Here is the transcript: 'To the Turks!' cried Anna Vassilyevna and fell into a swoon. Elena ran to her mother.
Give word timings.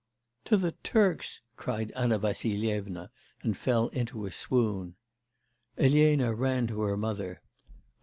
'To 0.45 0.57
the 0.57 0.71
Turks!' 0.81 1.41
cried 1.55 1.91
Anna 1.95 2.17
Vassilyevna 2.17 3.11
and 3.43 3.55
fell 3.55 3.89
into 3.89 4.25
a 4.25 4.31
swoon. 4.31 4.95
Elena 5.77 6.33
ran 6.33 6.65
to 6.65 6.81
her 6.81 6.97
mother. 6.97 7.39